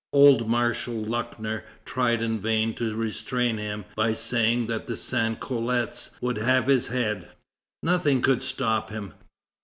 Old 0.13 0.47
Marshal 0.49 0.95
Luckner 0.95 1.61
tried 1.85 2.23
in 2.23 2.39
vain 2.39 2.73
to 2.73 2.95
restrain 2.95 3.59
him 3.59 3.85
by 3.95 4.15
saying 4.15 4.65
that 4.65 4.87
the 4.87 4.97
sans 4.97 5.37
culottes 5.39 6.17
would 6.19 6.37
have 6.37 6.65
his 6.65 6.87
head. 6.87 7.29
Nothing 7.83 8.23
could 8.23 8.41
stop 8.41 8.89
him. 8.89 9.13